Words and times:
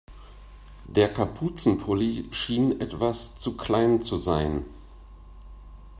Der 0.87 1.13
Kapuzenpulli 1.13 2.29
schien 2.31 2.81
etwas 2.81 3.35
zu 3.35 3.55
klein 3.55 4.01
zu 4.01 4.17
sein. 4.17 4.65